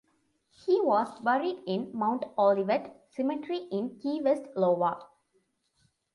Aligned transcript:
He 0.65 0.81
was 0.81 1.19
buried 1.19 1.59
in 1.67 1.91
Mount 1.93 2.23
Olivet 2.35 3.05
Cemetery 3.11 3.67
in 3.71 3.99
Key 3.99 4.19
West, 4.23 4.45
Iowa. 4.57 5.05